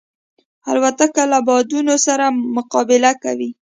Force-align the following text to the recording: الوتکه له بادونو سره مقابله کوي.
الوتکه 0.69 1.23
له 1.31 1.39
بادونو 1.47 1.95
سره 2.05 2.25
مقابله 2.55 3.11
کوي. 3.23 3.49